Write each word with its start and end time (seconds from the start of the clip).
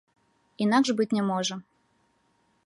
Інакш 0.65 0.89
быць 1.01 1.11
не 1.19 1.23
можа. 1.29 1.55